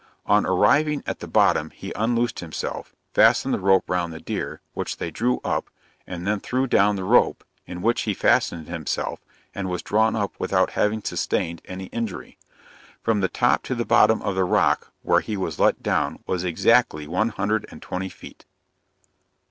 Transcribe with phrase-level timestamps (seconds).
[0.25, 4.97] On arriving at the bottom he unloosed himself, fastened the rope round the deer, which
[4.97, 5.69] they drew up,
[6.07, 9.19] and then threw down the rope, in which he fastened himself,
[9.53, 12.39] and was drawn up, without having sustained any injury.
[13.03, 16.43] From the top to the bottom of the rock, where he was let down, was
[16.43, 18.45] exactly one hundred and twenty feet.